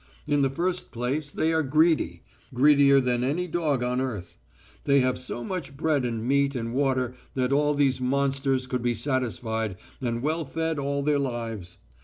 [0.25, 2.23] In the first place, they are greedy
[2.55, 4.35] greedier than any dog on earth.
[4.85, 8.95] They have so much bread and meat and water that all these monsters could be
[8.95, 11.77] satisfied and well fed all their lives.